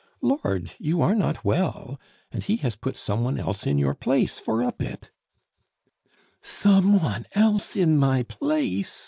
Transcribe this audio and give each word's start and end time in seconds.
Lord! 0.23 0.71
you 0.79 0.99
are 1.03 1.13
not 1.13 1.45
well, 1.45 1.99
and 2.31 2.41
he 2.41 2.55
has 2.55 2.75
put 2.75 2.97
some 2.97 3.23
one 3.23 3.39
else 3.39 3.67
in 3.67 3.77
your 3.77 3.93
place 3.93 4.39
for 4.39 4.63
a 4.63 4.71
bit" 4.71 5.11
"Some 6.41 6.99
one 7.03 7.25
else 7.35 7.77
in 7.77 7.99
my 7.99 8.23
place!" 8.23 8.99